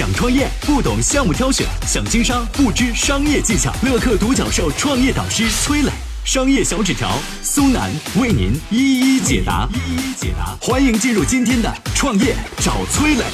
[0.00, 3.70] 想创业不懂项目挑选，想经商不知商业技巧。
[3.82, 5.90] 乐客独角兽创业导师崔磊，
[6.24, 7.10] 商业小纸条
[7.42, 9.68] 苏南为您一一解答。
[9.74, 13.24] 一一解答，欢迎进入今天的创业找崔磊。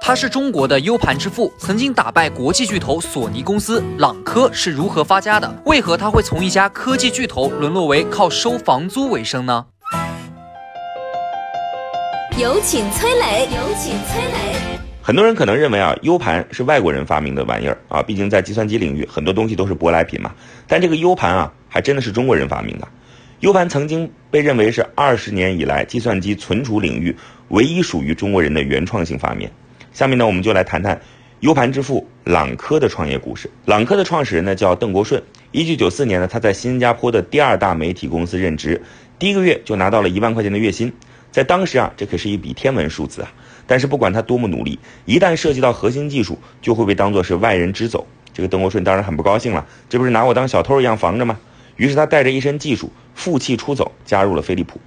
[0.00, 3.84] 他是中国的 U 盘之父，曾经打败国际巨头索尼公司。
[3.98, 5.54] 朗科是如何发家的？
[5.66, 9.66] 为何他会从一家科技巨头沦落为靠收房租为生呢？
[12.36, 14.76] 有请崔磊，有请崔磊。
[15.00, 20.34] 很多人可能认为啊，U 盘是外国人发明的玩意儿啊，毕竟在计算机领域很多东西都是舶来品嘛。
[20.66, 22.88] 但这个 U 盘啊，还真的是中国人发明的。
[23.38, 27.14] U 盘曾经被认为是二十年以来计算机存储领域
[27.50, 29.48] 唯一属于中国人的原创性发明。
[29.92, 31.00] 下面呢，我们就来谈谈
[31.38, 33.48] U 盘之父朗科的创业故事。
[33.64, 35.22] 朗科的创始人呢叫邓国顺。
[35.52, 38.82] 一九九四年呢，他在新加坡的第二大媒体公司任职，
[39.20, 40.92] 第一个月就拿到了一万块钱的月薪。
[41.34, 43.32] 在当时啊，这可是一笔天文数字啊。
[43.66, 48.06] 但是不管他多么努力，一旦涉及到核心技术，就会被当作是外人支走。
[48.32, 51.40] 这个邓国顺当然很不高兴了，这不是拿我当小偷一样防着吗？
[51.74, 54.80] 于是他带着一身技术负气出走，加入了飞利浦。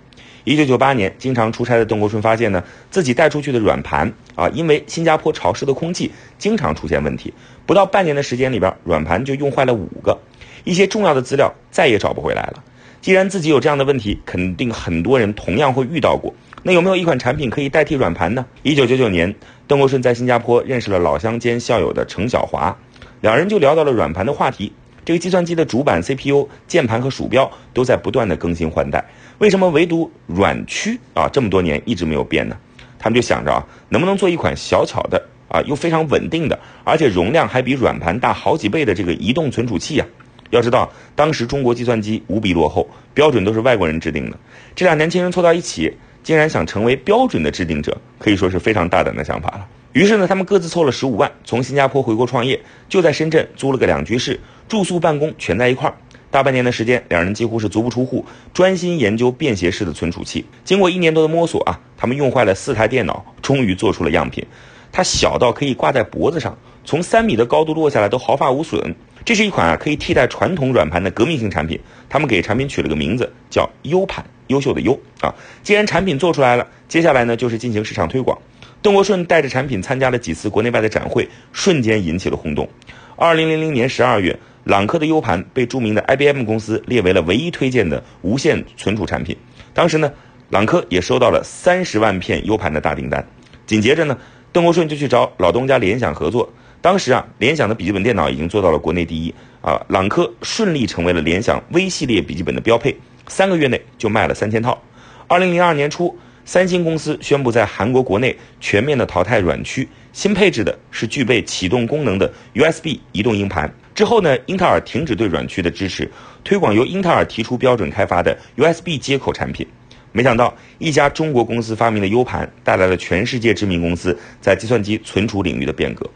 [0.45, 7.33] 一九九八年，经常出差的邓国顺发现呢，自己带出去的软盘啊，因为新加坡潮湿的空气，经常出现问题。
[7.65, 10.17] 不到半年的时间里边，软盘就用坏了五个，
[10.63, 12.63] 一些重要的资料再也找不回来了。
[13.01, 16.33] 既然自己有这样的问题，肯定很多人同样会遇到过。
[16.63, 18.45] 那有没有一款产品可以代替软盘呢？
[18.63, 19.33] 一九九九年，
[19.67, 22.77] 邓国顺在新加坡认识了老乡兼校友的程小华，
[23.21, 24.73] 两人就聊到了软盘的话题。
[25.05, 29.05] 这个计算机的主板、CPU、键盘和鼠标都在不断的更新换代，
[29.37, 32.57] 为什么唯独软驱啊这么多年一直没有变呢？
[32.99, 40.07] 他们就想着啊，能不能做一款小巧的啊又非常稳定的，而且容量还比软盘大好几倍的这个移动存储器啊？
[40.49, 44.37] 要知道，当时中国计算机无比落后，标准都是外国人制定的。
[44.75, 49.67] 这俩年轻人凑到一起，竟然想成为标准的制定者，可以说是非常大胆的想法了。
[49.93, 54.39] 于是呢，他们各自凑了十五万，从新加坡回国创业，就在深圳租了个两居室。
[54.67, 55.95] 住宿办公全在一块儿，
[56.29, 60.45] 大半年的时间，两人几乎是足不出户，专心研究便携式的存储器。
[60.65, 64.45] 经过一年多的摸索啊，他们用坏了四台电脑，终于做出了样品。
[64.91, 68.95] 它小到可以挂在脖子上，从三米的高度落下来都毫发无损。
[69.25, 71.77] 这是一款啊可以替代传统软盘的革命性产品。
[72.07, 75.35] 他们给产品取了个名字叫 U 盘，优秀的 U 啊。
[75.61, 78.37] 既然产品做出来了，接下来呢就是进行市场推广。
[78.81, 82.69] 邓国顺带着产品参加了几次国内外的展会，瞬间引起了轰动。
[83.17, 84.39] 二零零零年十二月。
[84.63, 89.37] 朗科的 U 盘被著名的 IBM 公司列为了唯一推荐的无线存储产品。
[89.73, 90.11] 当时呢，
[90.49, 93.25] 朗科也收到了三十万片 U 盘的大订单。
[93.65, 94.17] 紧接着呢，
[94.51, 96.51] 邓国顺就去找老东家联想合作。
[96.81, 102.95] 当时啊，联想的笔记本电脑已经做到了国内第一啊，朗科顺利成为了联想 V 系列笔记本的标配。
[103.27, 104.81] 三个月内就卖了三千套。
[105.27, 113.69] 二零零二年初，三星公司宣布在韩国国内全面的淘汰软驱，新配置的是具备启动功能的 USB 移动硬盘。
[113.93, 116.09] 之后呢，英特尔停止对软驱的支持，
[116.43, 119.67] 推广由英特尔提出标准开发的 USB 接口产品。
[120.13, 126.09] 没想到，一家中国公司发明的 U 盘，带来了全世界知名公司在计算机存储领域的变革。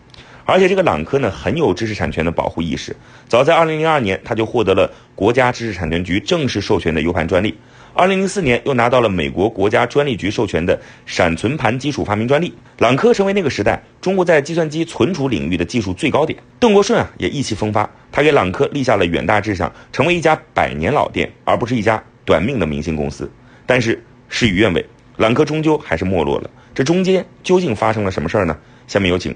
[0.46, 2.96] 而且这个朗科呢，很有知识产权的保护意识。
[3.28, 7.58] 早在2002年，他就获得了国家知识产权局正式授权的 U 盘专利。
[7.94, 12.54] 二零零四年，又拿到了美国国家专利局授权的闪存盘基础发明专利。
[12.78, 16.40] 朗科成为那个时代中国在计算机存储领域的技术最高点。
[16.60, 23.30] 邓国顺啊，也意气风发，他给朗科立下了远大志向，成为一家百年老店，而不是一家短命的明星公司。
[23.66, 24.86] 但是事与愿违，
[25.18, 26.50] 朗科终究还是没落了。
[26.74, 28.58] 这中间究竟发生了什么事儿呢？
[28.88, 29.36] 下面有请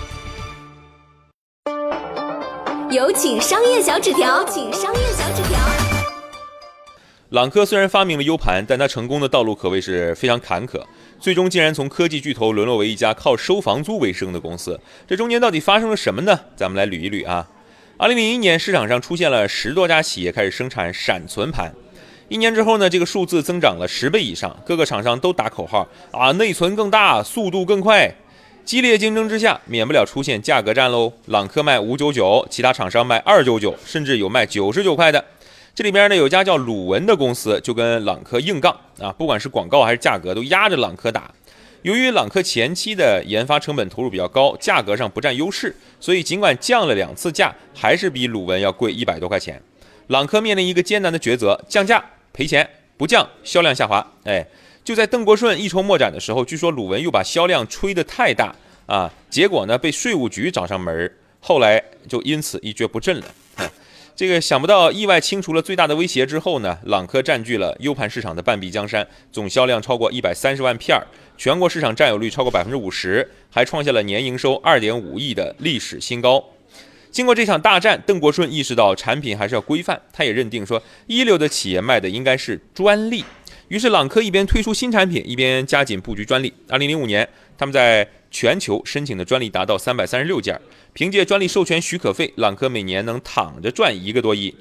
[2.91, 5.57] 有请商业小纸条，请商业小纸条。
[7.29, 10.83] 朗科虽然发明了 U 盘，但他成功的道路可谓是非常坎坷，
[11.17, 14.77] 最终竟然从科技巨头沦落为一家靠收房租为生的公司。
[15.07, 16.37] 这中间到底发生了什么呢？
[16.57, 17.47] 咱们来捋一捋啊。
[17.95, 21.71] 二零零一年，市场上出现了十多家企业开始生产闪存盘，
[22.27, 28.13] 一年之后呢，这个数字增长了十倍以上，各个厂商都打口号啊，内存更大，速度更快。
[28.63, 31.11] 激烈竞争之下，免不了出现价格战喽。
[31.25, 35.23] 朗科卖五九九，其他厂商卖二九九，甚至有卖九十九块的。
[35.73, 41.31] 这里边呢有家叫鲁文的公司就跟朗科硬杠啊，不管是广告还是价格都压着朗科打。
[41.81, 49.61] 由于朗科前期的研发成本投入比较高，价格上不占优势，所以尽管降了两次价，还是比鲁文要贵一百多块钱。
[50.07, 52.03] 朗科面临一个艰难的抉择：降价
[52.33, 54.05] 赔钱，不降销量下滑。
[54.25, 54.45] 哎，
[54.91, 58.53] 就在邓国顺一筹莫展的时候，据说鲁文又把销量吹得太大
[58.87, 61.09] 啊，结果呢被税务局找上门儿，
[61.39, 63.25] 后来就因此一蹶不振了。
[64.17, 71.07] 这个想不到，意外清除了最大的威胁之后呢，朗科占据了 U 盘市场的半壁江山，总销量超过一百三十万片儿，
[71.37, 76.43] 全国市场占有率超过百分之五十，还创下了年营收二点五亿的历史新高。
[77.09, 83.23] 经过这场大战，邓国顺意识到产品还是要规范，他也认定说，一流的企业卖的应该是专利。
[83.71, 86.51] 于是朗科一边推出新产品，一边加紧布局专利。
[86.67, 87.25] 二零零五年，
[87.57, 90.59] 他们在全球申请的专利达到三百三十六件，
[90.91, 94.53] 凭借专利授权许可费，朗科每年能躺着赚一个多亿。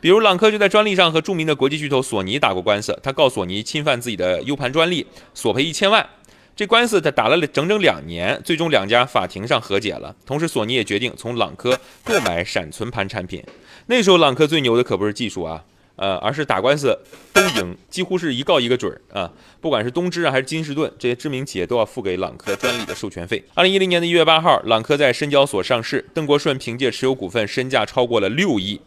[0.00, 6.08] 比如，朗科就在专利上和著名的国际巨头索尼打过官司，他告索尼侵犯自己的 U 盘专利，索赔一千万。
[6.56, 10.16] 这官司他打了整整两年，最终两家法庭上和解了。
[10.24, 13.44] 同时，索尼也决定从朗科购买闪存盘产品。
[13.84, 15.62] 那时候，朗科最牛的可不是技术啊。
[15.96, 16.96] 呃，而是打官司
[17.32, 19.32] 都赢，几乎是一告一个准儿啊！
[19.60, 23.42] 不管是东芝啊还是金士顿这些知名企业，都要付给朗科专利的授权费。
[23.54, 28.80] 二零一零年的一月八号，朗科在深交所上市，邓国顺凭借持有股份，身价超过了六亿。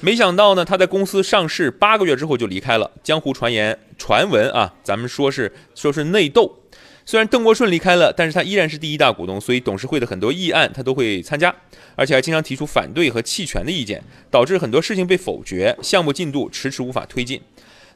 [0.00, 2.90] 没想到呢，他在公司上市八个月之后就离开了。
[3.02, 6.58] 江湖传言传闻啊，咱们说是说是内斗。
[7.08, 11.54] 虽然邓国顺离开了，但是他依然是第一大股东，所以董事会的很多议案他都会参加，
[11.94, 17.40] 而且还经常提出反对和弃权的意见，导致很多事情被否决，项目进度迟迟无法推进。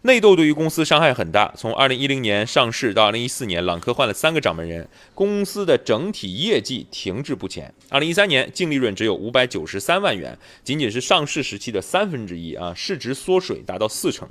[0.03, 1.53] 内斗对于公司伤害很大。
[1.57, 7.75] 从2010年上市到2014年，朗科换了三个掌门人，公司的整体业绩停滞不前。
[7.91, 14.29] 2013年净利润只有593万元，仅仅是上市时期的三分之一啊，市值缩水达到四成。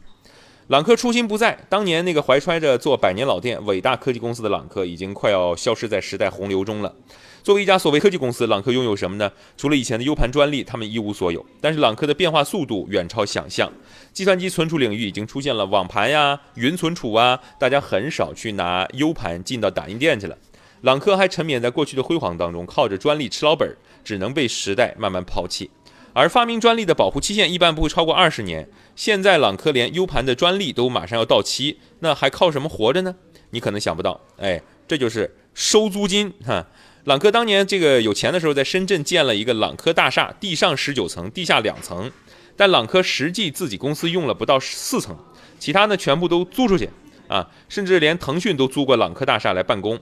[0.69, 6.93] 朗科初心不在，当年那个怀揣着做百年老店、伟大科技公司的朗科，已经快要消失在时代洪流中了。
[7.41, 9.31] 作为一家所谓科技公司，朗科拥有什么呢？
[9.57, 11.43] 除了以前的 U 盘专利，他们一无所有。
[11.59, 13.73] 但是朗科的变化速度远超想象，
[14.13, 20.37] 计算机存储领域已经出现了网盘呀、云存储啊，大家很少去拿 U 盘进到打印店去了。
[20.81, 25.71] 朗科还沉湎在过去的辉煌当中，靠着专利吃老本，只能被时代慢慢抛弃。
[26.19, 28.69] 而发明专利的保护期限一般不会超过二十年。
[28.93, 33.15] 现在朗科连 U 盘的专利都马上要到期，那还靠什么活着呢？
[33.51, 36.67] 你可能想不到，哎，这就是收租金哈。
[37.05, 42.11] 朗科当年这个有钱的时候，在深圳建了一个朗科大厦，地上十九层，地下两层，
[42.57, 45.17] 但朗科实际自己公司用了不到四层，
[45.57, 46.89] 其他呢全部都租出去
[47.29, 49.97] 啊，甚至连腾讯都租过朗科大厦来办公。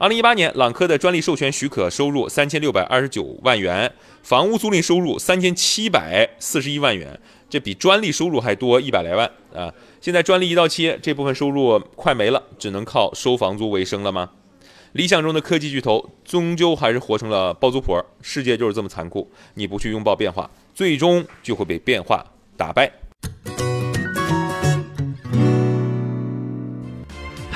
[0.00, 3.92] 二零一八年，朗科的专利授权许可收入三千六百二十九万元，
[4.22, 9.74] 房屋租赁收入三千七百四十一万元，这比专利收入还多一百来万啊！
[10.00, 14.30] 现在专利一到期，这部分收入快没了，只能靠收房租为生了吗？
[14.92, 18.00] 理想中的科技巨头，终究还是活成了包租婆。
[18.22, 22.24] 世界就是这么残酷，你不去拥抱变化，最终就会被变化
[22.56, 22.88] 打败。